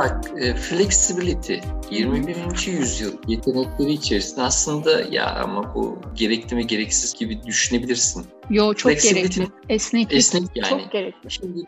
[0.00, 1.54] bak e, flexibility
[1.90, 2.66] 21.
[2.66, 8.26] yüzyıl yetenekleri içerisinde aslında ya ama bu gerekli mi gereksiz gibi düşünebilirsin.
[8.50, 9.48] Yo çok gerekli.
[9.68, 10.68] Esneklik esnek yani.
[10.68, 11.30] çok gerekli.
[11.30, 11.64] Şimdi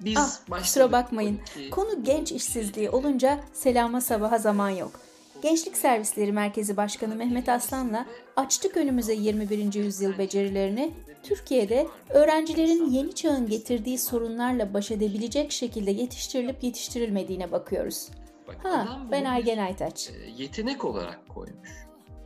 [0.00, 1.40] biz ah, kusura bakmayın.
[1.70, 5.00] Konu genç işsizliği olunca selama sabaha zaman yok.
[5.42, 8.06] Gençlik Servisleri Merkezi Başkanı Mehmet Aslan'la
[8.36, 9.74] açtık önümüze 21.
[9.74, 18.08] yüzyıl becerilerini Türkiye'de öğrencilerin yeni çağın getirdiği sorunlarla baş edebilecek şekilde yetiştirilip yetiştirilmediğine bakıyoruz.
[18.48, 20.10] Bak, ha, ben Aygen Aytaç.
[20.10, 21.70] E, yetenek olarak koymuş.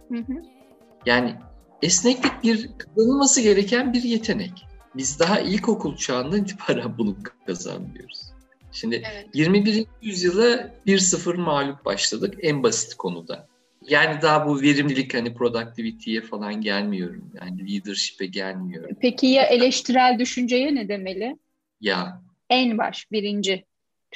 [0.09, 0.43] Hı hı.
[1.07, 1.35] Yani
[1.83, 4.67] esneklik bir kazanılması gereken bir yetenek.
[4.95, 7.17] Biz daha ilkokul çağından itibaren bunu
[7.47, 8.38] kazanmıyoruz.
[8.73, 9.27] Şimdi evet.
[9.35, 9.87] 21.
[10.03, 13.49] yüzyıla 1-0 mağlup başladık en basit konuda.
[13.89, 17.31] Yani daha bu verimlilik hani productivity'ye falan gelmiyorum.
[17.41, 18.97] Yani leadership'e gelmiyorum.
[19.01, 21.37] Peki ya eleştirel düşünceye ne demeli?
[21.81, 22.23] Ya.
[22.51, 23.65] En baş, birinci.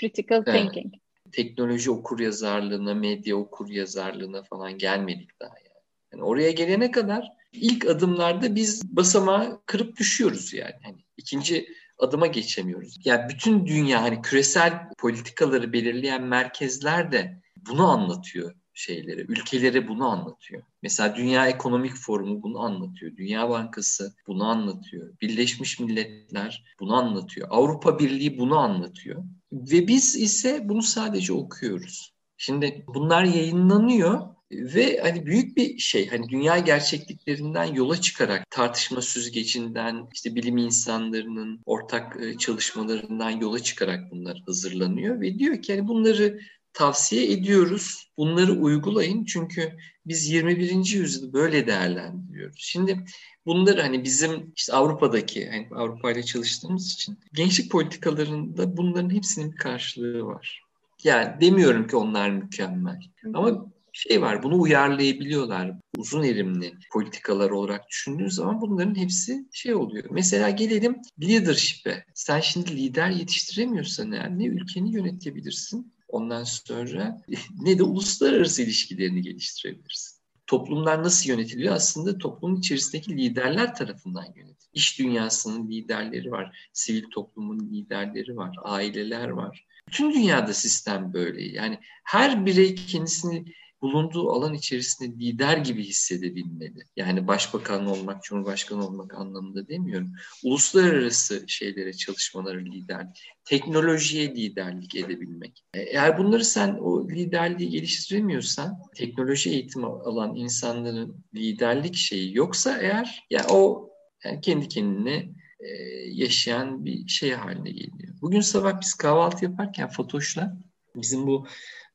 [0.01, 0.61] Critical evet.
[0.61, 0.95] thinking.
[1.33, 5.83] Teknoloji okur yazarlığına, medya okur yazarlığına falan gelmedik daha yani.
[6.13, 10.75] yani oraya gelene kadar ilk adımlarda biz basamağı kırıp düşüyoruz yani.
[10.85, 11.67] yani ikinci
[12.03, 12.99] adıma geçemiyoruz.
[13.05, 20.63] Yani bütün dünya hani küresel politikaları belirleyen merkezler de bunu anlatıyor şeyleri, ülkelere bunu anlatıyor.
[20.83, 23.17] Mesela Dünya Ekonomik Forumu bunu anlatıyor.
[23.17, 25.15] Dünya Bankası bunu anlatıyor.
[25.21, 27.49] Birleşmiş Milletler bunu anlatıyor.
[27.51, 29.25] Avrupa Birliği bunu anlatıyor.
[29.53, 32.13] Ve biz ise bunu sadece okuyoruz.
[32.37, 34.21] Şimdi bunlar yayınlanıyor
[34.53, 41.61] ve hani büyük bir şey hani dünya gerçekliklerinden yola çıkarak tartışma süzgecinden işte bilim insanlarının
[41.67, 46.41] ortak e, çalışmalarından yola çıkarak bunlar hazırlanıyor ve diyor ki hani bunları
[46.73, 48.11] tavsiye ediyoruz.
[48.17, 49.73] Bunları uygulayın çünkü
[50.07, 50.93] biz 21.
[50.93, 52.57] yüzyılı böyle değerlendiriyoruz.
[52.59, 53.05] Şimdi
[53.47, 59.57] bunları hani bizim işte Avrupa'daki hani Avrupa ile çalıştığımız için gençlik politikalarında bunların hepsinin bir
[59.57, 60.63] karşılığı var.
[61.05, 63.01] Yani demiyorum ki onlar mükemmel.
[63.35, 65.73] Ama şey var bunu uyarlayabiliyorlar.
[65.97, 70.05] Uzun erimli politikalar olarak düşündüğünüz zaman bunların hepsi şey oluyor.
[70.11, 72.05] Mesela gelelim leadership'e.
[72.15, 77.21] Sen şimdi lider yetiştiremiyorsan eğer ne ülkeni yönetebilirsin ondan sonra
[77.61, 80.23] ne de uluslararası ilişkilerini geliştirebilirsin.
[80.47, 81.75] Toplumlar nasıl yönetiliyor?
[81.75, 84.57] Aslında toplumun içerisindeki liderler tarafından yönetiliyor.
[84.73, 89.67] İş dünyasının liderleri var, sivil toplumun liderleri var, aileler var.
[89.89, 91.43] Bütün dünyada sistem böyle.
[91.43, 93.45] Yani her birey kendisini
[93.83, 96.85] bulunduğu alan içerisinde lider gibi hissedebilmeli.
[96.97, 100.13] Yani başbakan olmak, cumhurbaşkanı olmak anlamında demiyorum.
[100.45, 103.07] Uluslararası şeylere çalışmaları lider,
[103.45, 105.65] teknolojiye liderlik edebilmek.
[105.75, 113.25] E, eğer bunları sen o liderliği geliştiremiyorsan, teknoloji eğitimi alan insanların liderlik şeyi yoksa eğer
[113.31, 113.91] ya o
[114.25, 115.29] yani kendi kendine
[115.61, 115.69] e,
[116.13, 118.15] yaşayan bir şey haline geliyor.
[118.21, 120.57] Bugün sabah biz kahvaltı yaparken Fatoş'la
[120.97, 121.47] bizim bu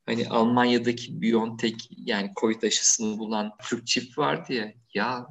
[0.08, 4.72] hani Almanya'daki Biontech yani COVID aşısını bulan Türk çift vardı ya.
[4.94, 5.26] Ya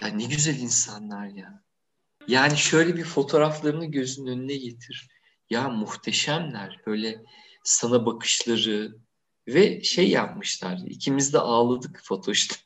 [0.00, 1.62] ya ne güzel insanlar ya.
[2.28, 5.08] Yani şöyle bir fotoğraflarını gözünün önüne getir.
[5.50, 6.80] Ya muhteşemler.
[6.86, 7.22] Böyle
[7.64, 8.96] sana bakışları
[9.48, 10.78] ve şey yapmışlar.
[10.86, 12.56] İkimiz de ağladık Fatoş'ta.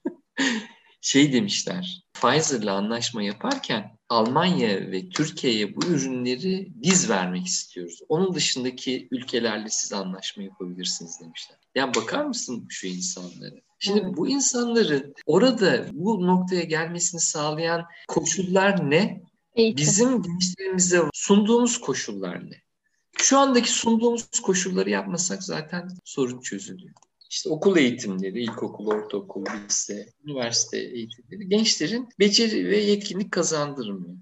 [1.01, 2.05] şey demişler.
[2.13, 8.01] Pfizer'la anlaşma yaparken Almanya ve Türkiye'ye bu ürünleri biz vermek istiyoruz.
[8.09, 11.59] Onun dışındaki ülkelerle siz anlaşma yapabilirsiniz demişler.
[11.75, 13.55] Yani bakar mısın şu insanlara?
[13.79, 14.17] Şimdi evet.
[14.17, 19.23] bu insanların orada bu noktaya gelmesini sağlayan koşullar ne?
[19.55, 19.87] Eğitim.
[19.87, 22.63] Bizim gençlerimize sunduğumuz koşullar ne?
[23.19, 26.95] Şu andaki sunduğumuz koşulları yapmasak zaten sorun çözülüyor
[27.35, 34.17] işte okul eğitimleri, ilkokul, ortaokul, lise, üniversite eğitimleri gençlerin beceri ve yetkinlik kazandırmıyor.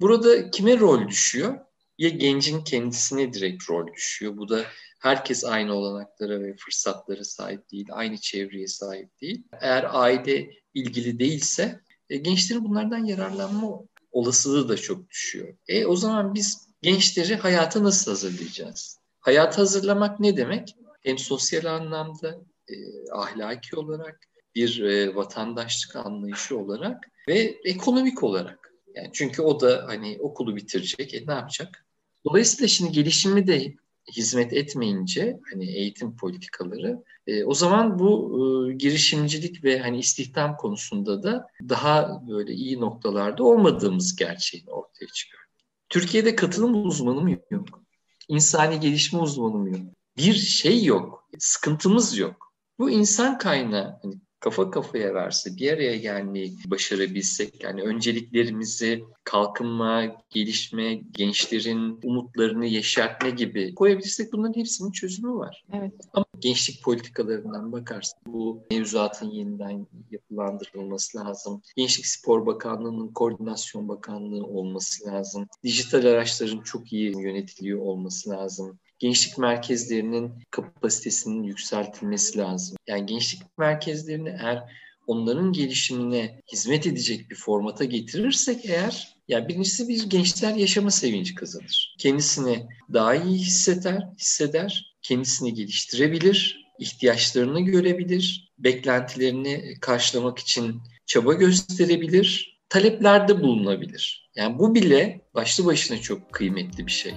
[0.00, 1.58] Burada kime rol düşüyor?
[1.98, 4.36] Ya gencin kendisine direkt rol düşüyor.
[4.36, 4.64] Bu da
[5.00, 9.44] herkes aynı olanaklara ve fırsatlara sahip değil, aynı çevreye sahip değil.
[9.60, 11.80] Eğer aile ilgili değilse
[12.10, 13.80] e, gençlerin bunlardan yararlanma
[14.12, 15.56] olasılığı da çok düşüyor.
[15.68, 18.98] E o zaman biz gençleri hayata nasıl hazırlayacağız?
[19.20, 20.76] Hayat hazırlamak ne demek?
[21.06, 22.74] Hem sosyal anlamda, e,
[23.12, 24.20] ahlaki olarak,
[24.54, 28.72] bir e, vatandaşlık anlayışı olarak ve ekonomik olarak.
[28.94, 31.86] Yani çünkü o da hani okulu bitirecek, e, ne yapacak?
[32.24, 33.74] Dolayısıyla şimdi gelişimi de
[34.16, 38.38] hizmet etmeyince hani eğitim politikaları e, o zaman bu
[38.70, 45.42] e, girişimcilik ve hani istihdam konusunda da daha böyle iyi noktalarda olmadığımız gerçeğini ortaya çıkıyor.
[45.88, 47.82] Türkiye'de katılım uzmanım yok.
[48.28, 52.52] İnsani gelişme uzmanım yok bir şey yok, sıkıntımız yok.
[52.78, 60.94] Bu insan kaynağı, hani kafa kafaya verse, bir araya gelmeyi başarabilsek, yani önceliklerimizi kalkınma, gelişme,
[60.94, 65.64] gençlerin umutlarını yeşertme gibi koyabilirsek bunların hepsinin çözümü var.
[65.72, 65.92] Evet.
[66.12, 71.62] Ama gençlik politikalarından bakarsak bu mevzuatın yeniden yapılandırılması lazım.
[71.76, 75.46] Gençlik Spor Bakanlığı'nın koordinasyon bakanlığı olması lazım.
[75.64, 82.76] Dijital araçların çok iyi yönetiliyor olması lazım gençlik merkezlerinin kapasitesinin yükseltilmesi lazım.
[82.86, 84.62] Yani gençlik merkezlerini eğer
[85.06, 91.96] onların gelişimine hizmet edecek bir formata getirirsek eğer yani birincisi bir gençler yaşama sevinci kazanır.
[91.98, 103.40] Kendisini daha iyi hisseder, hisseder, kendisini geliştirebilir, ihtiyaçlarını görebilir, beklentilerini karşılamak için çaba gösterebilir, taleplerde
[103.40, 104.30] bulunabilir.
[104.36, 107.14] Yani bu bile başlı başına çok kıymetli bir şey.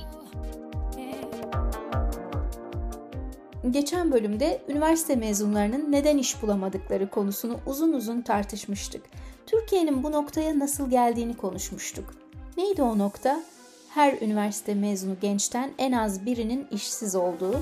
[3.72, 9.02] Geçen bölümde üniversite mezunlarının neden iş bulamadıkları konusunu uzun uzun tartışmıştık.
[9.46, 12.14] Türkiye'nin bu noktaya nasıl geldiğini konuşmuştuk.
[12.58, 13.44] Neydi o nokta?
[13.90, 17.56] Her üniversite mezunu gençten en az birinin işsiz olduğu,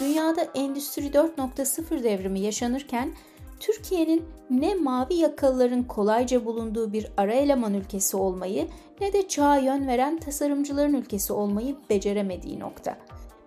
[0.00, 3.12] dünyada Endüstri 4.0 devrimi yaşanırken
[3.60, 8.68] Türkiye'nin ne mavi yakalıların kolayca bulunduğu bir ara eleman ülkesi olmayı
[9.00, 12.98] ne de çağa yön veren tasarımcıların ülkesi olmayı beceremediği nokta.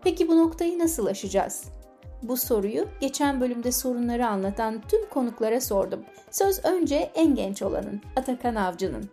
[0.04, 1.77] Peki bu noktayı nasıl aşacağız?
[2.24, 6.00] Bu soruyu geçen bölümde sorunları anlatan tüm konuklara sordum.
[6.32, 9.10] Söz önce en genç olanın, Atakan Avcı'nın.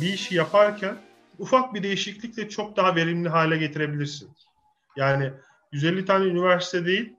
[0.00, 0.96] Bir işi yaparken
[1.38, 4.30] ufak bir değişiklikle çok daha verimli hale getirebilirsin.
[4.96, 5.32] Yani
[5.72, 7.16] 150 tane üniversite değil,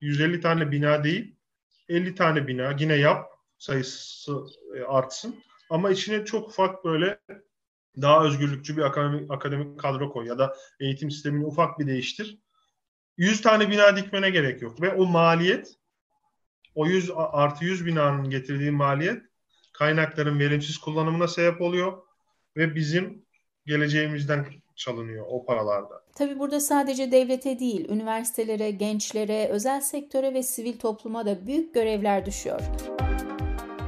[0.00, 1.36] 150 tane bina değil,
[1.88, 5.34] 50 tane bina yine yap sayısı e, artsın.
[5.70, 7.18] Ama içine çok ufak böyle
[8.00, 12.38] daha özgürlükçü bir akademik, akademik kadro koy ya da eğitim sistemini ufak bir değiştir.
[13.16, 14.82] 100 tane bina dikmene gerek yok.
[14.82, 15.74] Ve o maliyet,
[16.74, 19.22] o 100 artı 100 binanın getirdiği maliyet
[19.72, 22.02] kaynakların verimsiz kullanımına sebep oluyor
[22.56, 23.24] ve bizim
[23.66, 26.02] geleceğimizden çalınıyor o paralarda.
[26.14, 32.26] Tabii burada sadece devlete değil, üniversitelere, gençlere, özel sektöre ve sivil topluma da büyük görevler
[32.26, 32.60] düşüyor.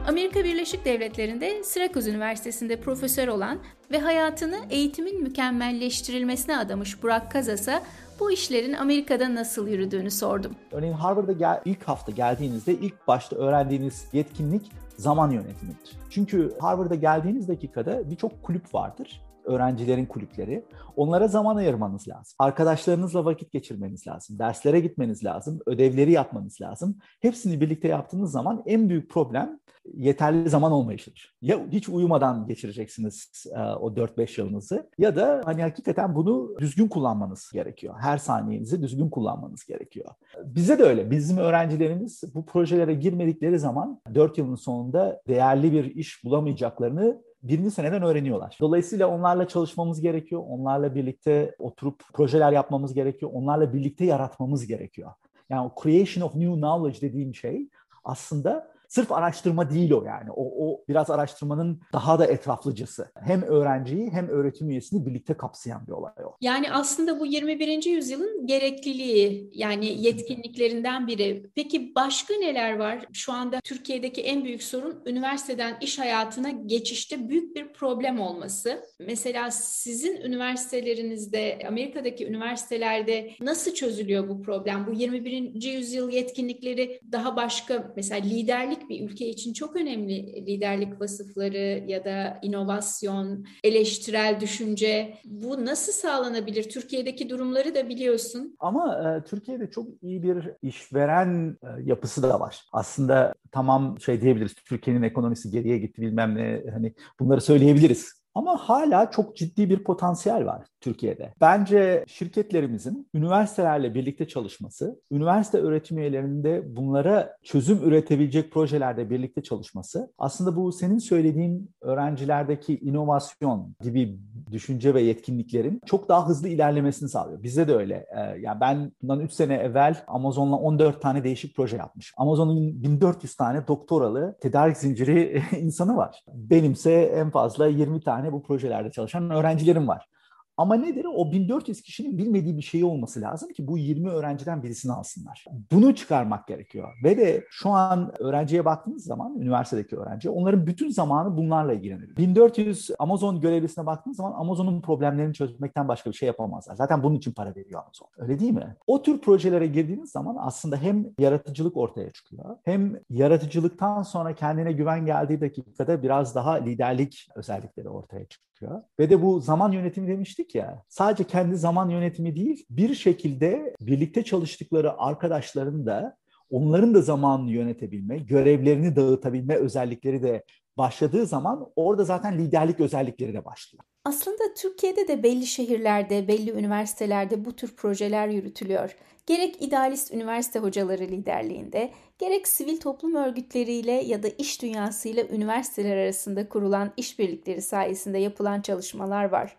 [0.08, 3.58] Amerika Birleşik Devletleri'nde Syracuse Üniversitesi'nde profesör olan
[3.90, 7.82] ve hayatını eğitimin mükemmelleştirilmesine adamış Burak Kazas'a
[8.20, 10.54] bu işlerin Amerika'da nasıl yürüdüğünü sordum.
[10.72, 15.92] Örneğin Harvard'a gel- ilk hafta geldiğinizde ilk başta öğrendiğiniz yetkinlik zaman yönetimidir.
[16.10, 20.64] Çünkü Harvard'a geldiğiniz dakikada birçok kulüp vardır öğrencilerin kulüpleri.
[20.96, 22.34] Onlara zaman ayırmanız lazım.
[22.38, 24.38] Arkadaşlarınızla vakit geçirmeniz lazım.
[24.38, 25.58] Derslere gitmeniz lazım.
[25.66, 26.98] Ödevleri yapmanız lazım.
[27.20, 29.58] Hepsini birlikte yaptığınız zaman en büyük problem
[29.94, 31.34] yeterli zaman olmayışıdır.
[31.42, 37.50] Ya hiç uyumadan geçireceksiniz e, o 4-5 yılınızı ya da hani hakikaten bunu düzgün kullanmanız
[37.52, 37.94] gerekiyor.
[38.00, 40.10] Her saniyenizi düzgün kullanmanız gerekiyor.
[40.44, 41.10] Bize de öyle.
[41.10, 48.02] Bizim öğrencilerimiz bu projelere girmedikleri zaman 4 yılın sonunda değerli bir iş bulamayacaklarını birinci seneden
[48.02, 48.56] öğreniyorlar.
[48.60, 50.42] Dolayısıyla onlarla çalışmamız gerekiyor.
[50.48, 53.30] Onlarla birlikte oturup projeler yapmamız gerekiyor.
[53.34, 55.10] Onlarla birlikte yaratmamız gerekiyor.
[55.50, 57.68] Yani creation of new knowledge dediğim şey
[58.04, 60.30] aslında Sırf araştırma değil o yani.
[60.30, 63.10] O, o biraz araştırmanın daha da etraflıcısı.
[63.14, 66.36] Hem öğrenciyi hem öğretim üyesini birlikte kapsayan bir olay o.
[66.40, 67.84] Yani aslında bu 21.
[67.84, 71.50] yüzyılın gerekliliği yani yetkinliklerinden biri.
[71.54, 73.06] Peki başka neler var?
[73.12, 78.84] Şu anda Türkiye'deki en büyük sorun üniversiteden iş hayatına geçişte büyük bir problem olması.
[79.00, 84.86] Mesela sizin üniversitelerinizde, Amerika'daki üniversitelerde nasıl çözülüyor bu problem?
[84.86, 85.62] Bu 21.
[85.62, 92.38] yüzyıl yetkinlikleri daha başka mesela liderlik bir ülke için çok önemli liderlik vasıfları ya da
[92.42, 95.14] inovasyon, eleştirel düşünce.
[95.24, 96.70] Bu nasıl sağlanabilir?
[96.70, 98.56] Türkiye'deki durumları da biliyorsun.
[98.58, 102.64] Ama e, Türkiye'de çok iyi bir işveren e, yapısı da var.
[102.72, 104.54] Aslında tamam şey diyebiliriz.
[104.54, 108.24] Türkiye'nin ekonomisi geriye gitti bilmem ne hani bunları söyleyebiliriz.
[108.34, 111.34] Ama hala çok ciddi bir potansiyel var Türkiye'de.
[111.40, 120.56] Bence şirketlerimizin üniversitelerle birlikte çalışması, üniversite öğretim üyelerinde bunlara çözüm üretebilecek projelerde birlikte çalışması, aslında
[120.56, 124.18] bu senin söylediğin öğrencilerdeki inovasyon gibi
[124.52, 127.42] düşünce ve yetkinliklerin çok daha hızlı ilerlemesini sağlıyor.
[127.42, 128.06] Bizde de öyle.
[128.16, 132.14] Ee, yani ben bundan 3 sene evvel Amazon'la 14 tane değişik proje yapmışım.
[132.18, 136.24] Amazon'un 1400 tane doktoralı tedarik zinciri insanı var.
[136.34, 140.08] Benimse en fazla 20 tane bu projelerde çalışan öğrencilerim var.
[140.56, 141.06] Ama nedir?
[141.14, 145.44] O 1400 kişinin bilmediği bir şey olması lazım ki bu 20 öğrenciden birisini alsınlar.
[145.72, 146.92] Bunu çıkarmak gerekiyor.
[147.04, 152.16] Ve de şu an öğrenciye baktığınız zaman, üniversitedeki öğrenci, onların bütün zamanı bunlarla ilgileniyor.
[152.16, 156.74] 1400 Amazon görevlisine baktığınız zaman Amazon'un problemlerini çözmekten başka bir şey yapamazlar.
[156.74, 158.08] Zaten bunun için para veriyor Amazon.
[158.18, 158.76] Öyle değil mi?
[158.86, 165.06] O tür projelere girdiğiniz zaman aslında hem yaratıcılık ortaya çıkıyor, hem yaratıcılıktan sonra kendine güven
[165.06, 168.53] geldiği dakikada biraz daha liderlik özellikleri ortaya çıkıyor.
[168.98, 174.24] Ve de bu zaman yönetimi demiştik ya, sadece kendi zaman yönetimi değil, bir şekilde birlikte
[174.24, 176.16] çalıştıkları arkadaşların da
[176.50, 180.44] onların da zamanını yönetebilme, görevlerini dağıtabilme özellikleri de
[180.76, 183.84] başladığı zaman orada zaten liderlik özellikleri de başlıyor.
[184.04, 188.96] Aslında Türkiye'de de belli şehirlerde, belli üniversitelerde bu tür projeler yürütülüyor.
[189.26, 196.48] Gerek idealist üniversite hocaları liderliğinde, gerek sivil toplum örgütleriyle ya da iş dünyasıyla üniversiteler arasında
[196.48, 199.56] kurulan işbirlikleri sayesinde yapılan çalışmalar var.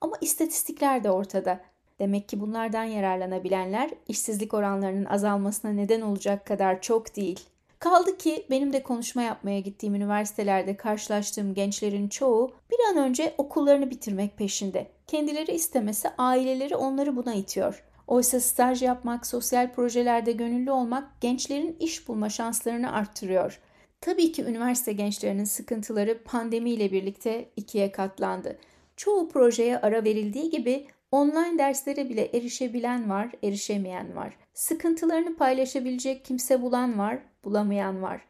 [0.00, 1.60] Ama istatistikler de ortada.
[1.98, 7.40] Demek ki bunlardan yararlanabilenler işsizlik oranlarının azalmasına neden olacak kadar çok değil.
[7.78, 13.90] Kaldı ki benim de konuşma yapmaya gittiğim üniversitelerde karşılaştığım gençlerin çoğu bir an önce okullarını
[13.90, 14.86] bitirmek peşinde.
[15.06, 17.84] Kendileri istemese aileleri onları buna itiyor.
[18.06, 23.60] Oysa staj yapmak, sosyal projelerde gönüllü olmak gençlerin iş bulma şanslarını arttırıyor.
[24.00, 28.58] Tabii ki üniversite gençlerinin sıkıntıları pandemiyle birlikte ikiye katlandı.
[28.96, 34.36] Çoğu projeye ara verildiği gibi online derslere bile erişebilen var, erişemeyen var.
[34.54, 38.20] Sıkıntılarını paylaşabilecek kimse bulan var, bulamayan var.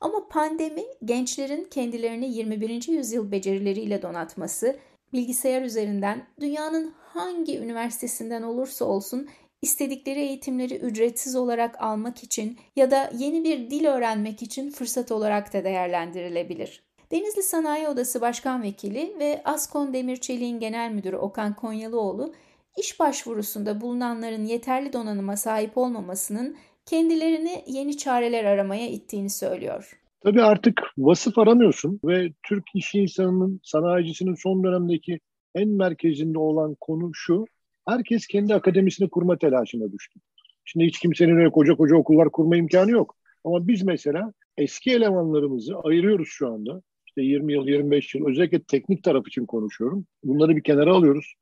[0.00, 2.88] Ama pandemi gençlerin kendilerini 21.
[2.88, 4.76] yüzyıl becerileriyle donatması,
[5.12, 9.28] bilgisayar üzerinden dünyanın hangi üniversitesinden olursa olsun
[9.62, 15.52] istedikleri eğitimleri ücretsiz olarak almak için ya da yeni bir dil öğrenmek için fırsat olarak
[15.52, 16.83] da değerlendirilebilir.
[17.12, 22.34] Denizli Sanayi Odası Başkan Vekili ve Askon Demirçelik'in Genel Müdürü Okan Konyalıoğlu,
[22.78, 26.56] iş başvurusunda bulunanların yeterli donanıma sahip olmamasının
[26.86, 30.00] kendilerini yeni çareler aramaya ittiğini söylüyor.
[30.20, 35.20] Tabii artık vasıf aramıyorsun ve Türk iş insanının, sanayicisinin son dönemdeki
[35.54, 37.44] en merkezinde olan konu şu.
[37.88, 40.20] Herkes kendi akademisini kurma telaşına düştü.
[40.64, 43.16] Şimdi hiç kimsenin öyle koca koca okullar kurma imkanı yok.
[43.44, 46.82] Ama biz mesela eski elemanlarımızı ayırıyoruz şu anda.
[47.16, 50.06] İşte 20 yıl, 25 yıl özellikle teknik taraf için konuşuyorum.
[50.24, 51.34] Bunları bir kenara alıyoruz.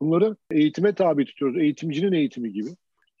[0.00, 1.62] Bunları eğitime tabi tutuyoruz.
[1.62, 2.68] Eğitimcinin eğitimi gibi.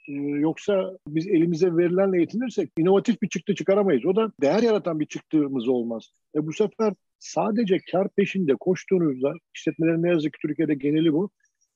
[0.08, 4.06] Ee, yoksa biz elimize verilenle yetinirsek inovatif bir çıktı çıkaramayız.
[4.06, 6.10] O da değer yaratan bir çıktığımız olmaz.
[6.36, 11.30] E bu sefer sadece kar peşinde koştuğunuzda işletmelerin ne yazık ki Türkiye'de geneli bu.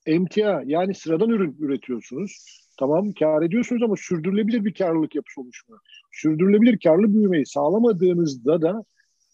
[0.07, 2.61] Emtia yani sıradan ürün üretiyorsunuz.
[2.79, 5.81] Tamam kar ediyorsunuz ama sürdürülebilir bir karlılık yapısı oluşmuyor.
[6.13, 8.85] Sürdürülebilir karlı büyümeyi sağlamadığınızda da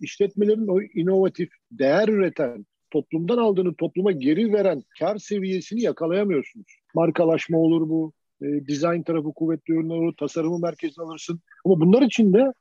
[0.00, 6.66] işletmelerin o inovatif, değer üreten, toplumdan aldığını topluma geri veren kar seviyesini yakalayamıyorsunuz.
[6.94, 11.40] Markalaşma olur bu, e, dizayn tarafı kuvvetli ürünler olur, tasarımı merkezine alırsın.
[11.64, 12.52] Ama bunlar için de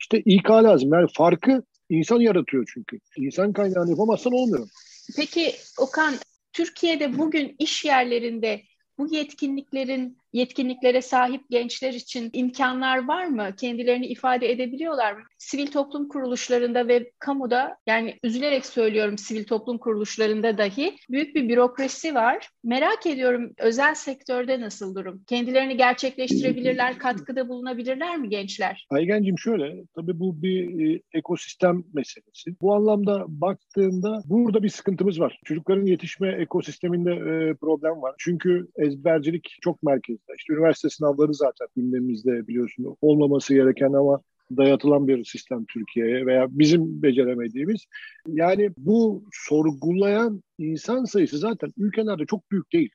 [0.00, 0.92] işte İK lazım.
[0.92, 2.98] Yani farkı insan yaratıyor çünkü.
[3.16, 4.68] İnsan kaynağını yapamazsan olmuyor.
[5.16, 6.14] Peki Okan,
[6.52, 8.62] Türkiye'de bugün iş yerlerinde
[8.98, 13.50] bu yetkinliklerin yetkinliklere sahip gençler için imkanlar var mı?
[13.56, 15.20] Kendilerini ifade edebiliyorlar mı?
[15.38, 22.14] Sivil toplum kuruluşlarında ve kamuda yani üzülerek söylüyorum sivil toplum kuruluşlarında dahi büyük bir bürokrasi
[22.14, 22.48] var.
[22.64, 25.22] Merak ediyorum özel sektörde nasıl durum?
[25.26, 28.86] Kendilerini gerçekleştirebilirler, katkıda bulunabilirler mi gençler?
[28.90, 32.54] Aygencim şöyle, tabii bu bir e, ekosistem meselesi.
[32.60, 35.40] Bu anlamda baktığında burada bir sıkıntımız var.
[35.44, 38.14] Çocukların yetişme ekosisteminde e, problem var.
[38.18, 40.34] Çünkü ezbercilik çok merkez gündemimizde.
[40.38, 44.20] İşte üniversite sınavları zaten gündemimizde biliyorsun olmaması gereken ama
[44.56, 47.86] dayatılan bir sistem Türkiye'ye veya bizim beceremediğimiz.
[48.26, 52.90] Yani bu sorgulayan insan sayısı zaten ülkelerde çok büyük değil.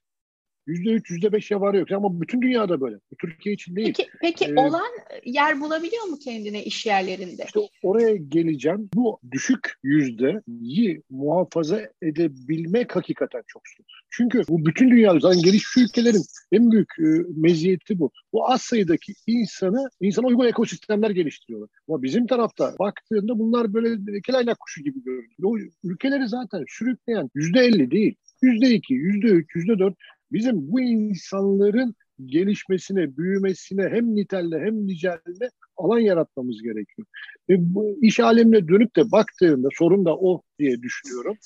[0.67, 2.95] %3, %5'e varıyor ama bütün dünyada böyle.
[3.19, 3.93] Türkiye için değil.
[3.97, 4.91] Peki, peki ee, olan
[5.25, 7.43] yer bulabiliyor mu kendine iş yerlerinde?
[7.45, 8.89] İşte oraya geleceğim.
[8.93, 13.85] Bu düşük yüzdeyi muhafaza edebilmek hakikaten çok zor.
[14.09, 18.11] Çünkü bu bütün dünyada zaten gelişmiş ülkelerin en büyük e, meziyeti bu.
[18.33, 21.69] Bu az sayıdaki insanı, insana uygun ekosistemler geliştiriyorlar.
[21.89, 25.27] Ama bizim tarafta baktığında bunlar böyle kelaynak kuşu gibi görünüyor.
[25.43, 28.15] O ülkeleri zaten sürükleyen yüzde elli değil.
[28.41, 29.95] Yüzde iki, yüzde üç, yüzde dört
[30.33, 37.07] Bizim bu insanların gelişmesine, büyümesine hem nitelle hem nicelle alan yaratmamız gerekiyor.
[37.49, 41.37] E bu iş alemine dönüp de baktığında sorun da o diye düşünüyorum.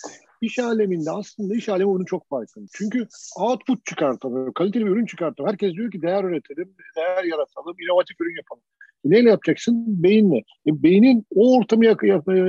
[0.41, 2.65] İş aleminde aslında iş alemi bunun çok farkında.
[2.74, 3.08] Çünkü
[3.39, 5.51] output çıkartamıyor, kaliteli bir ürün çıkartamıyor.
[5.51, 8.63] Herkes diyor ki değer üretelim, değer yaratalım, inovatif ürün yapalım.
[9.12, 10.04] Neyle yapacaksın?
[10.04, 10.38] Beyinle.
[10.38, 12.42] E, beynin o ortamı yak- yap- e,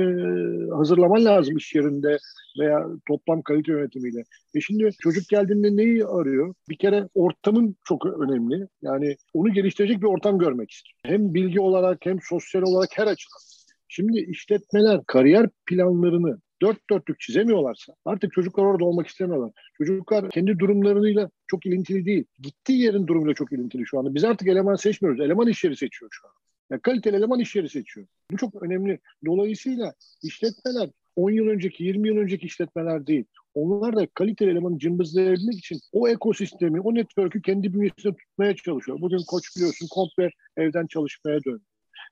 [0.75, 2.17] hazırlaman lazım iş yerinde
[2.59, 4.23] veya toplam kalite yönetimiyle.
[4.55, 6.53] E şimdi çocuk geldiğinde neyi arıyor?
[6.69, 8.67] Bir kere ortamın çok önemli.
[8.81, 10.95] Yani onu geliştirecek bir ortam görmek istiyor.
[11.05, 13.39] Hem bilgi olarak hem sosyal olarak her açıdan.
[13.87, 19.51] Şimdi işletmeler kariyer planlarını dört dörtlük çizemiyorlarsa artık çocuklar orada olmak istemiyorlar.
[19.77, 22.23] Çocuklar kendi durumlarıyla çok ilintili değil.
[22.39, 24.15] Gittiği yerin durumuyla çok ilintili şu anda.
[24.15, 25.21] Biz artık eleman seçmiyoruz.
[25.21, 26.33] Eleman iş yeri seçiyor şu an.
[26.71, 28.07] Yani kaliteli eleman iş yeri seçiyor.
[28.31, 28.99] Bu çok önemli.
[29.25, 33.25] Dolayısıyla işletmeler 10 yıl önceki, 20 yıl önceki işletmeler değil.
[33.53, 39.01] Onlar da kaliteli elemanı cımbızlayabilmek için o ekosistemi, o network'ü kendi bünyesinde tutmaya çalışıyor.
[39.01, 41.63] Bugün koç biliyorsun komple evden çalışmaya döndü.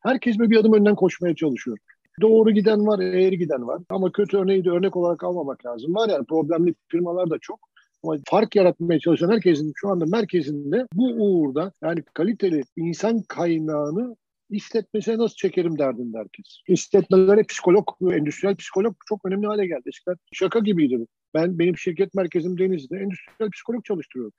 [0.03, 1.77] Herkes bir adım önden koşmaya çalışıyor.
[2.21, 3.81] Doğru giden var, eğri giden var.
[3.89, 5.95] Ama kötü örneği de örnek olarak almamak lazım.
[5.95, 7.59] Var yani problemli firmalar da çok.
[8.03, 14.15] Ama fark yaratmaya çalışan herkesin şu anda merkezinde bu uğurda yani kaliteli insan kaynağını
[14.49, 16.59] işletmesine nasıl çekerim derdinde herkes.
[16.67, 19.83] İşletmelere psikolog, endüstriyel psikolog çok önemli hale geldi.
[19.85, 21.05] Eskiden şaka gibiydi.
[21.33, 24.33] Ben benim şirket merkezim Denizli'de endüstriyel psikolog çalıştırıyorum.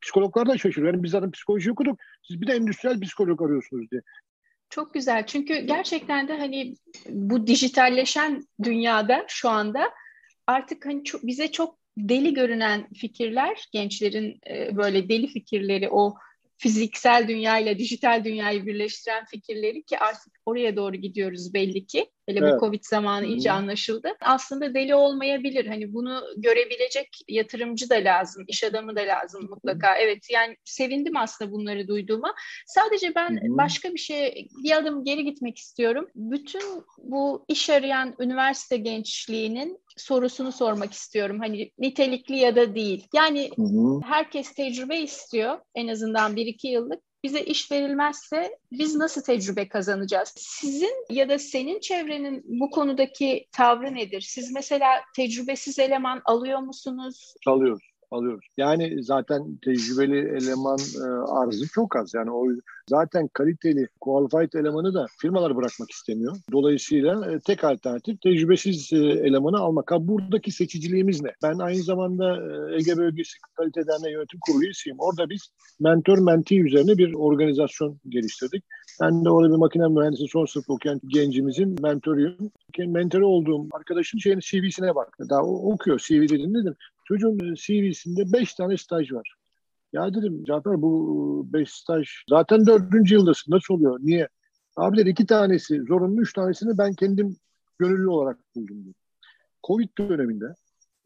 [0.00, 0.92] Psikologlar da şaşırıyor.
[0.94, 2.00] Yani biz zaten psikoloji okuduk.
[2.22, 4.00] Siz bir de endüstriyel psikolog arıyorsunuz diye.
[4.70, 5.26] Çok güzel.
[5.26, 6.74] Çünkü gerçekten de hani
[7.08, 9.90] bu dijitalleşen dünyada şu anda
[10.46, 16.14] artık hani çok, bize çok deli görünen fikirler, gençlerin e, böyle deli fikirleri, o
[16.60, 22.10] fiziksel dünyayla dijital dünyayı birleştiren fikirleri ki artık oraya doğru gidiyoruz belli ki.
[22.30, 22.54] Hele evet.
[22.54, 24.08] bu Covid zamanı iyice anlaşıldı.
[24.20, 25.66] Aslında deli olmayabilir.
[25.66, 29.96] Hani bunu görebilecek yatırımcı da lazım, iş adamı da lazım mutlaka.
[29.96, 32.34] Evet yani sevindim aslında bunları duyduğuma.
[32.66, 33.56] Sadece ben Hı-hı.
[33.56, 36.08] başka bir şey bir adım geri gitmek istiyorum.
[36.14, 36.62] Bütün
[36.98, 41.38] bu iş arayan üniversite gençliğinin sorusunu sormak istiyorum.
[41.40, 43.06] Hani nitelikli ya da değil.
[43.14, 44.00] Yani Hı-hı.
[44.04, 50.32] herkes tecrübe istiyor en azından bir iki yıllık bize iş verilmezse biz nasıl tecrübe kazanacağız?
[50.36, 54.20] Sizin ya da senin çevrenin bu konudaki tavrı nedir?
[54.20, 57.34] Siz mesela tecrübesiz eleman alıyor musunuz?
[57.46, 58.46] Alıyoruz alıyoruz.
[58.56, 62.14] Yani zaten tecrübeli eleman e, arzı çok az.
[62.14, 62.46] Yani o
[62.88, 66.36] zaten kaliteli qualified elemanı da firmalar bırakmak istemiyor.
[66.52, 69.90] Dolayısıyla e, tek alternatif tecrübesiz e, elemanı almak.
[69.90, 71.30] Ha, buradaki seçiciliğimiz ne?
[71.42, 74.96] Ben aynı zamanda e, Ege Bölgesi Kalite Derneği Yönetim Kurulu üyesiyim.
[74.98, 75.50] Orada biz
[75.80, 78.64] mentor menti üzerine bir organizasyon geliştirdik.
[79.00, 82.50] Ben de orada bir makine mühendisi son sınıf okuyan gencimizin mentoruyum.
[82.78, 85.16] Mentor olduğum arkadaşın şeyin CV'sine bak.
[85.30, 85.98] Daha okuyor.
[85.98, 86.76] CV dedim dedim.
[87.10, 89.34] Çocuğun CV'sinde 5 tane staj var.
[89.92, 93.98] Ya dedim Cafer bu 5 staj zaten dördüncü yıldasın nasıl oluyor?
[94.02, 94.28] Niye?
[94.76, 97.36] Abi dedi iki tanesi zorunlu, üç tanesini ben kendim
[97.78, 98.84] gönüllü olarak buldum.
[98.84, 98.94] Dedi.
[99.66, 100.54] Covid döneminde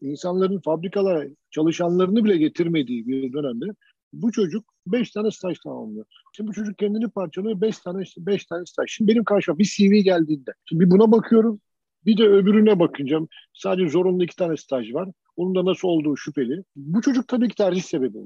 [0.01, 3.65] insanların fabrikalara çalışanlarını bile getirmediği bir dönemde
[4.13, 6.05] bu çocuk beş tane staj tamamlıyor.
[6.33, 8.91] Şimdi bu çocuk kendini parçalıyor beş tane beş tane staj.
[8.91, 11.61] Şimdi benim karşıma bir CV geldiğinde şimdi bir buna bakıyorum
[12.05, 13.19] bir de öbürüne bakınca
[13.53, 15.09] sadece zorunlu iki tane staj var.
[15.37, 16.63] Onun da nasıl olduğu şüpheli.
[16.75, 18.17] Bu çocuk tabii ki tercih sebebi.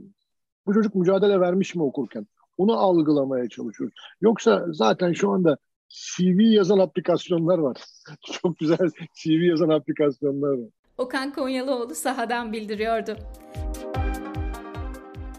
[0.66, 2.28] Bu çocuk mücadele vermiş mi okurken?
[2.58, 3.96] Onu algılamaya çalışıyoruz.
[4.22, 5.58] Yoksa zaten şu anda
[5.90, 7.78] CV yazan aplikasyonlar var.
[8.32, 10.70] Çok güzel CV yazan aplikasyonlar var.
[10.98, 13.18] Okan Konyalıoğlu sahadan bildiriyordu.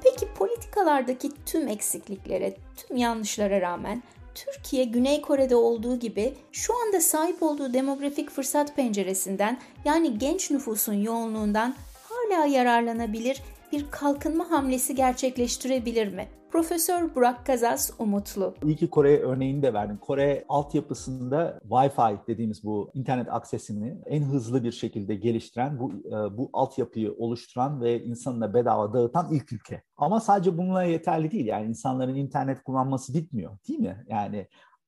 [0.05, 4.03] Peki politikalardaki tüm eksikliklere, tüm yanlışlara rağmen
[4.45, 10.95] Türkiye Güney Kore'de olduğu gibi şu anda sahip olduğu demografik fırsat penceresinden yani genç nüfusun
[10.95, 11.75] yoğunluğundan
[12.09, 16.29] hala yararlanabilir bir kalkınma hamlesi gerçekleştirebilir mi?
[16.51, 18.55] Profesör Burak Kazas umutlu.
[18.65, 19.97] İyi ki Kore örneğini de verdin.
[19.97, 26.51] Kore altyapısında Wi-Fi dediğimiz bu internet aksesini en hızlı bir şekilde geliştiren, bu e, bu
[26.53, 29.83] altyapıyı oluşturan ve insanına bedava dağıtan ilk ülke.
[29.97, 31.47] Ama sadece bununla yeterli değil.
[31.47, 34.05] Yani insanların internet kullanması bitmiyor değil mi?
[34.09, 34.47] Yani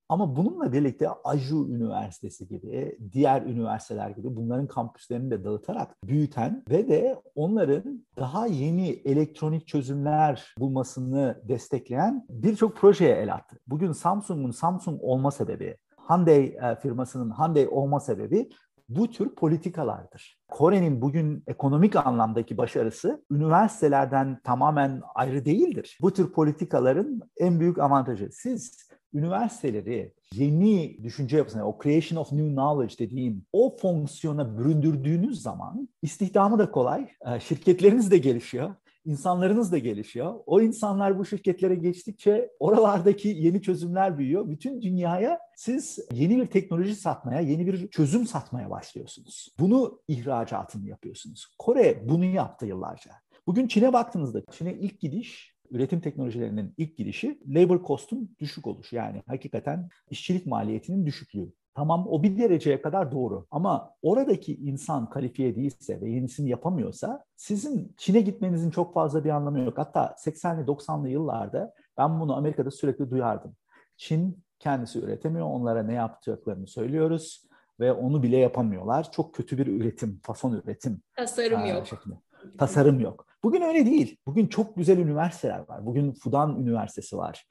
[0.08, 6.88] ama bununla birlikte Aju Üniversitesi gibi, diğer üniversiteler gibi bunların kampüslerini de dağıtarak büyüten ve
[6.88, 13.56] de onların daha yeni elektronik çözümler bulmasını destekleyen birçok projeye el attı.
[13.66, 15.76] Bugün Samsung'un Samsung olma sebebi,
[16.08, 18.48] Hyundai e, firmasının Hyundai olma sebebi
[18.88, 20.38] bu tür politikalardır.
[20.48, 25.98] Kore'nin bugün ekonomik anlamdaki başarısı üniversitelerden tamamen ayrı değildir.
[26.00, 28.28] Bu tür politikaların en büyük avantajı.
[28.32, 35.88] Siz üniversiteleri yeni düşünce yapısına, o creation of new knowledge dediğim o fonksiyona büründürdüğünüz zaman
[36.02, 40.34] istihdamı da kolay, e, şirketleriniz de gelişiyor, insanlarınız da gelişiyor.
[40.46, 44.48] O insanlar bu şirketlere geçtikçe oralardaki yeni çözümler büyüyor.
[44.48, 49.54] Bütün dünyaya siz yeni bir teknoloji satmaya, yeni bir çözüm satmaya başlıyorsunuz.
[49.58, 51.46] Bunu ihracatını yapıyorsunuz.
[51.58, 53.10] Kore bunu yaptı yıllarca.
[53.46, 58.96] Bugün Çin'e baktığınızda Çin'e ilk gidiş üretim teknolojilerinin ilk girişi labor cost'un düşük oluşu.
[58.96, 61.52] Yani hakikaten işçilik maliyetinin düşüklüğü.
[61.74, 67.94] Tamam o bir dereceye kadar doğru ama oradaki insan kalifiye değilse ve yenisini yapamıyorsa sizin
[67.96, 69.78] Çin'e gitmenizin çok fazla bir anlamı yok.
[69.78, 73.56] Hatta 80'li 90'lı yıllarda ben bunu Amerika'da sürekli duyardım.
[73.96, 77.46] Çin kendisi üretemiyor, onlara ne yapacaklarını söylüyoruz
[77.80, 79.12] ve onu bile yapamıyorlar.
[79.12, 81.02] Çok kötü bir üretim, fason üretim.
[81.16, 81.86] Tasarım yok.
[81.86, 82.14] Şeklinde.
[82.58, 83.26] Tasarım yok.
[83.44, 84.16] Bugün öyle değil.
[84.26, 85.86] Bugün çok güzel üniversiteler var.
[85.86, 87.46] Bugün Fudan Üniversitesi var.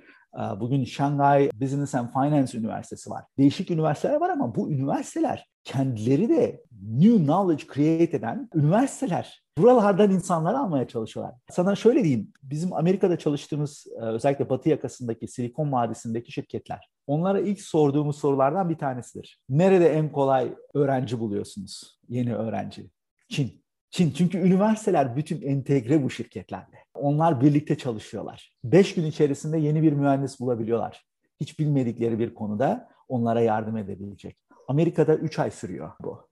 [0.60, 3.24] Bugün Shanghai Business and Finance Üniversitesi var.
[3.38, 9.44] Değişik üniversiteler var ama bu üniversiteler kendileri de new knowledge create eden üniversiteler.
[9.58, 11.36] Buralardan insanlar almaya çalışıyorlar.
[11.50, 18.18] Sana şöyle diyeyim, bizim Amerika'da çalıştığımız özellikle Batı yakasındaki Silikon Vadisi'ndeki şirketler, onlara ilk sorduğumuz
[18.20, 19.40] sorulardan bir tanesidir.
[19.50, 22.00] Nerede en kolay öğrenci buluyorsunuz?
[22.10, 22.90] Yeni öğrenci.
[23.30, 23.61] Çin.
[23.92, 26.86] Çin çünkü üniversiteler bütün entegre bu şirketlerle.
[26.94, 28.54] Onlar birlikte çalışıyorlar.
[28.64, 31.06] Beş gün içerisinde yeni bir mühendis bulabiliyorlar.
[31.40, 34.38] Hiç bilmedikleri bir konuda onlara yardım edebilecek.
[34.68, 36.30] Amerika'da üç ay sürüyor bu.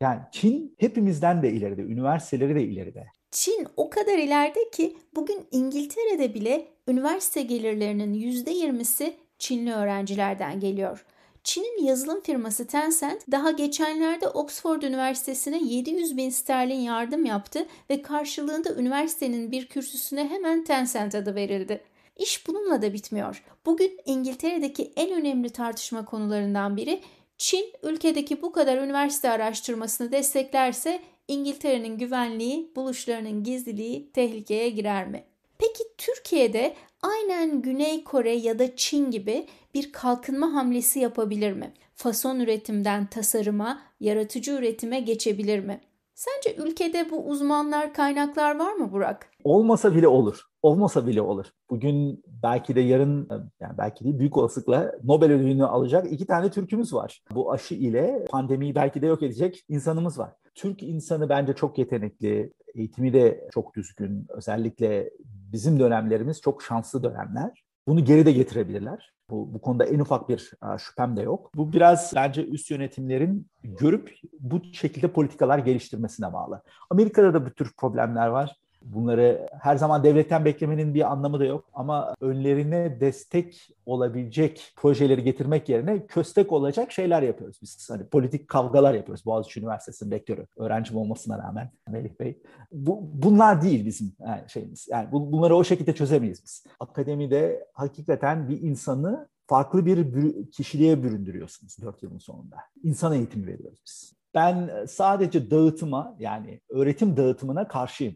[0.00, 3.06] Yani Çin hepimizden de ileride, üniversiteleri de ileride.
[3.30, 11.04] Çin o kadar ileride ki bugün İngiltere'de bile üniversite gelirlerinin %20'si Çinli öğrencilerden geliyor.
[11.46, 18.74] Çin'in yazılım firması Tencent daha geçenlerde Oxford Üniversitesi'ne 700 bin sterlin yardım yaptı ve karşılığında
[18.74, 21.84] üniversitenin bir kürsüsüne hemen Tencent adı verildi.
[22.16, 23.44] İş bununla da bitmiyor.
[23.66, 27.00] Bugün İngiltere'deki en önemli tartışma konularından biri
[27.38, 35.24] Çin ülkedeki bu kadar üniversite araştırmasını desteklerse İngiltere'nin güvenliği, buluşlarının gizliliği tehlikeye girer mi?
[35.58, 41.72] Peki Türkiye'de aynen Güney Kore ya da Çin gibi bir kalkınma hamlesi yapabilir mi?
[41.94, 45.80] Fason üretimden tasarıma, yaratıcı üretime geçebilir mi?
[46.14, 49.30] Sence ülkede bu uzmanlar, kaynaklar var mı Burak?
[49.44, 50.40] Olmasa bile olur.
[50.62, 51.46] Olmasa bile olur.
[51.70, 53.28] Bugün belki de yarın,
[53.60, 57.22] yani belki de büyük olasılıkla Nobel ödülünü alacak iki tane Türk'ümüz var.
[57.34, 60.32] Bu aşı ile pandemiyi belki de yok edecek insanımız var.
[60.54, 64.26] Türk insanı bence çok yetenekli, eğitimi de çok düzgün.
[64.28, 67.64] Özellikle bizim dönemlerimiz çok şanslı dönemler.
[67.88, 69.15] Bunu geri de getirebilirler.
[69.30, 71.50] Bu, bu konuda en ufak bir a, şüphem de yok.
[71.54, 76.62] Bu biraz bence üst yönetimlerin görüp bu şekilde politikalar geliştirmesine bağlı.
[76.90, 78.56] Amerika'da da bu tür problemler var.
[78.82, 85.68] Bunları her zaman devletten beklemenin bir anlamı da yok ama önlerine destek olabilecek projeleri getirmek
[85.68, 87.90] yerine köstek olacak şeyler yapıyoruz biz.
[87.90, 89.26] Hani politik kavgalar yapıyoruz.
[89.26, 92.42] Boğaziçi Üniversitesi'nin rektörü, öğrencim olmasına rağmen Melih Bey.
[92.72, 94.88] Bu, bunlar değil bizim yani şeyimiz.
[94.90, 96.64] Yani bu, bunları o şekilde çözemeyiz biz.
[96.80, 102.56] Akademide hakikaten bir insanı farklı bir kişiliğe büründürüyorsunuz dört yılın sonunda.
[102.82, 104.16] İnsan eğitimi veriyoruz biz.
[104.34, 108.14] Ben sadece dağıtıma yani öğretim dağıtımına karşıyım.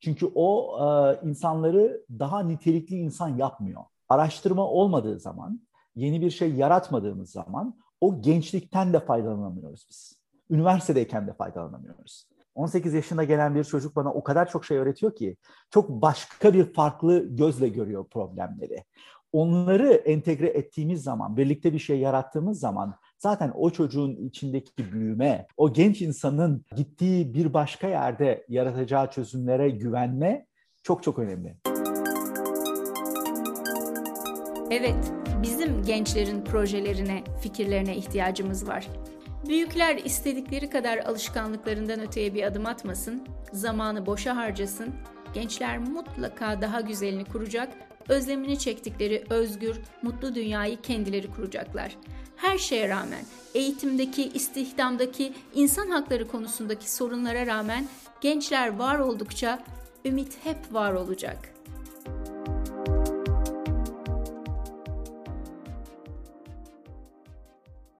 [0.00, 3.82] Çünkü o e, insanları daha nitelikli insan yapmıyor.
[4.08, 5.60] Araştırma olmadığı zaman,
[5.96, 10.18] yeni bir şey yaratmadığımız zaman o gençlikten de faydalanamıyoruz biz.
[10.50, 12.26] Üniversitedeyken de faydalanamıyoruz.
[12.54, 15.36] 18 yaşında gelen bir çocuk bana o kadar çok şey öğretiyor ki
[15.70, 18.84] çok başka bir farklı gözle görüyor problemleri.
[19.32, 25.72] Onları entegre ettiğimiz zaman, birlikte bir şey yarattığımız zaman zaten o çocuğun içindeki büyüme, o
[25.72, 30.46] genç insanın gittiği bir başka yerde yaratacağı çözümlere güvenme
[30.82, 31.56] çok çok önemli.
[34.70, 38.88] Evet, bizim gençlerin projelerine, fikirlerine ihtiyacımız var.
[39.48, 44.94] Büyükler istedikleri kadar alışkanlıklarından öteye bir adım atmasın, zamanı boşa harcasın.
[45.34, 47.68] Gençler mutlaka daha güzelini kuracak,
[48.08, 51.96] özlemini çektikleri özgür, mutlu dünyayı kendileri kuracaklar.
[52.38, 53.24] Her şeye rağmen,
[53.54, 57.86] eğitimdeki, istihdamdaki, insan hakları konusundaki sorunlara rağmen
[58.20, 59.58] gençler var oldukça
[60.04, 61.58] ümit hep var olacak.''